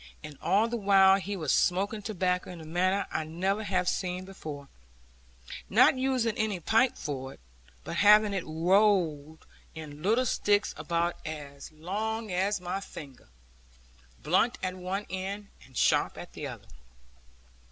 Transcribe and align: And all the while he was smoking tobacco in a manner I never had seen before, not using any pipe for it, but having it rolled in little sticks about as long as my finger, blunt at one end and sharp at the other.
And 0.23 0.35
all 0.41 0.67
the 0.67 0.77
while 0.77 1.19
he 1.19 1.37
was 1.37 1.51
smoking 1.51 2.01
tobacco 2.01 2.49
in 2.49 2.59
a 2.59 2.65
manner 2.65 3.05
I 3.11 3.23
never 3.23 3.61
had 3.61 3.87
seen 3.87 4.25
before, 4.25 4.67
not 5.69 5.95
using 5.95 6.35
any 6.39 6.59
pipe 6.59 6.97
for 6.97 7.33
it, 7.35 7.39
but 7.83 7.97
having 7.97 8.33
it 8.33 8.43
rolled 8.47 9.45
in 9.75 10.01
little 10.01 10.25
sticks 10.25 10.73
about 10.75 11.17
as 11.23 11.71
long 11.71 12.31
as 12.31 12.59
my 12.59 12.79
finger, 12.81 13.29
blunt 14.23 14.57
at 14.63 14.73
one 14.75 15.05
end 15.07 15.49
and 15.67 15.77
sharp 15.77 16.17
at 16.17 16.33
the 16.33 16.47
other. 16.47 16.69